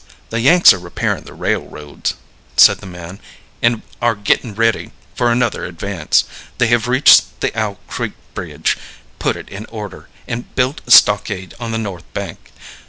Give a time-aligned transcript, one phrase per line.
[0.31, 2.15] "The Yanks are repairing the railroads,"
[2.57, 3.19] said the man,
[3.61, 6.23] "and are getting ready for another advance.
[6.57, 8.79] They have reached the Owl Creek Bridge,
[9.19, 12.51] put it in order, and built a stockade on the north bank.